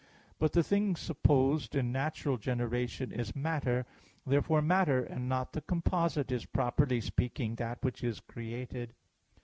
[0.39, 3.85] But the thing supposed in natural generation is matter.
[4.25, 8.95] Therefore matter, and not the composite, is, properly speaking, that which is created.